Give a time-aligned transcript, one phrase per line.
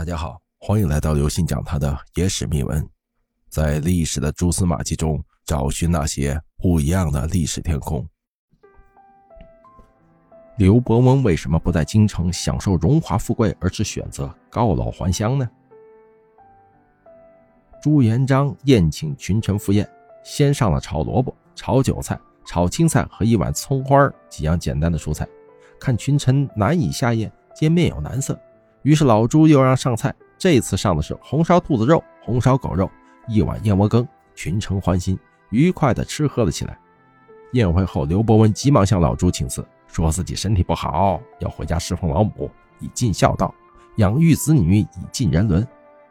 [0.00, 2.88] 大家好，欢迎来到刘信讲他的野史秘闻，
[3.50, 8.08] 在历史的蛛丝马迹中找寻那些不一样的历史天空。
[10.56, 15.46] 刘伯温为什么不在京城享受荣华富贵，而是选择告老还乡呢？
[17.82, 19.86] 朱元璋宴请群臣赴宴，
[20.24, 25.28] 先上了炒萝卜、炒韭菜、炒青菜和一碗葱花几样简单的蔬菜，
[25.78, 28.40] 看群臣难以下咽，见面有难色。
[28.82, 32.90] 于是老朱又让上菜，这次上的是红烧兔子肉、红烧狗肉，
[33.28, 35.18] 一碗燕窝羹，群臣欢心，
[35.50, 36.78] 愉快地吃喝了起来。
[37.52, 43.54] 宴会后，刘伯温急忙向老朱请辞，说自己身体不好，要回家侍奉老母，以尽孝道，
[43.96, 45.66] 养育子女，以尽人伦，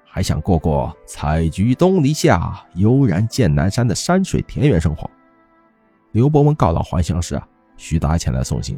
[0.05, 5.09] 还想过过采菊东篱下，悠然见南山的山水田园生活。
[6.11, 8.77] 刘伯温告老还乡时啊，徐达前来送行，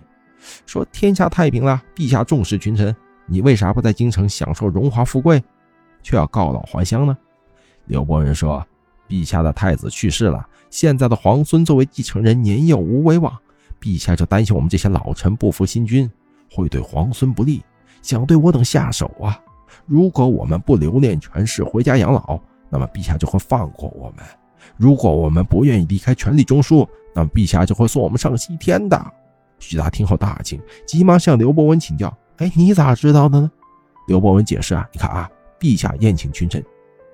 [0.66, 2.96] 说天下太平了，陛下重视群臣。
[3.26, 5.42] 你为啥不在京城享受荣华富贵，
[6.04, 7.18] 却要告老还乡呢？
[7.86, 8.66] 刘伯温说
[9.08, 13.36] ：“陛下的太子去世了，现在的皇孙作为继承人年幼无威望，
[13.80, 16.10] 陛下就担心我们这些老臣不服新君，
[16.52, 17.64] 会对皇孙不利，
[18.02, 19.40] 想对我等下手啊。
[19.86, 24.26] 如果我们不留恋权势，回家养老，那么陛下就会放过我们；
[24.78, 29.04] 如果我们不愿意离开权力中枢，那么陛下就会送我们上西天的。”
[29.60, 32.16] 徐达听后大惊，急忙向刘伯温请教。
[32.42, 33.52] 哎，你咋知道的呢？
[34.08, 36.66] 刘伯温解释啊，你看啊，陛下宴请群臣，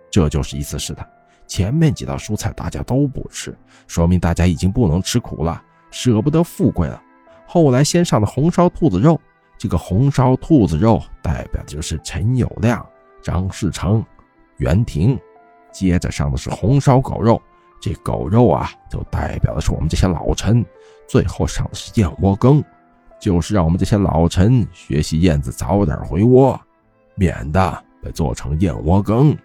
[0.09, 1.05] 这就是一次试探。
[1.45, 3.53] 前面几道蔬菜大家都不吃，
[3.87, 5.61] 说明大家已经不能吃苦了，
[5.91, 7.01] 舍不得富贵了。
[7.45, 9.19] 后来先上的红烧兔子肉，
[9.57, 12.81] 这个红烧兔子肉代表的就是陈友谅、
[13.21, 14.01] 张士诚、
[14.59, 15.19] 袁廷。
[15.73, 17.41] 接着上的是红烧狗肉，
[17.81, 20.65] 这狗肉啊，就代表的是我们这些老臣。
[21.05, 22.63] 最后上的是燕窝羹。
[23.19, 26.59] 就是让我们这些老臣学习燕子早点回窝，
[27.15, 29.35] 免得被做成燕窝羹。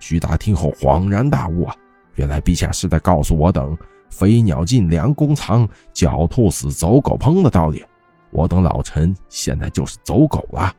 [0.00, 1.74] 徐达听后恍然大悟啊，
[2.14, 3.76] 原来陛下是在告诉我等
[4.10, 7.84] “飞鸟尽，良弓藏；狡兔死，走狗烹”的道理。
[8.30, 10.72] 我等老臣现在就是走狗了，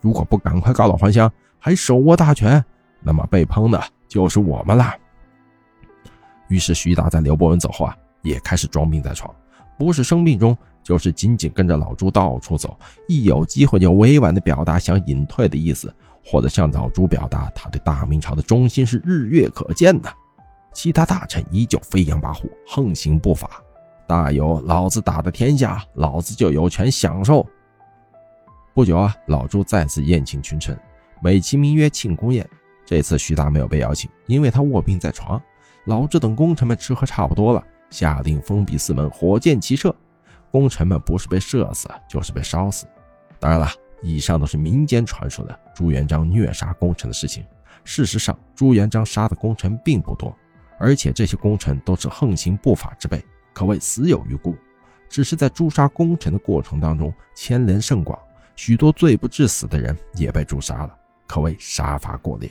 [0.00, 2.62] 如果不赶快告老还乡，还手握大权，
[3.00, 4.92] 那么被烹的就是我们了。
[6.48, 9.32] 于是徐达在刘伯温走后啊，也开始装病在床，
[9.78, 10.56] 不是生病中。
[10.80, 12.74] 就是紧紧跟着老朱到处走，
[13.08, 15.94] 一有机会就委婉的表达想隐退的意思，
[16.24, 20.10] 或者向老朱表达他对大明朝的忠心是日月可见的。
[20.72, 23.62] 其他大臣依旧飞扬跋扈，横行不法，
[24.06, 27.46] 大有老子打的天下，老子就有权享受。
[28.72, 30.74] 不久啊，老朱再次宴请群臣，
[31.20, 32.48] 美其名曰庆功宴。
[32.86, 35.38] 这次徐达没有被邀请，因为他卧病在床。
[35.84, 39.94] 老朱等功臣们吃喝差不多了，下令封闭寺门，火箭齐射。
[40.50, 42.86] 功臣们不是被射死，就是被烧死。
[43.38, 43.68] 当然了，
[44.02, 47.44] 以上都是民间传说的朱元璋虐杀功臣的事情。
[47.84, 50.34] 事实上，朱元璋杀的功臣并不多，
[50.78, 53.22] 而且这些功臣都是横行不法之辈，
[53.52, 54.56] 可谓死有余辜。
[55.08, 58.18] 只是在诛杀功臣的过程当中，牵连甚广，
[58.56, 60.94] 许多罪不至死的人也被诛杀了，
[61.26, 62.50] 可谓杀伐过烈。